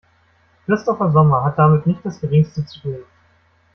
Christopher 0.65 1.11
Sommer 1.11 1.43
hat 1.43 1.59
damit 1.59 1.85
nicht 1.85 2.03
das 2.03 2.19
Geringste 2.19 2.65
zu 2.65 2.79
tun. 2.81 3.03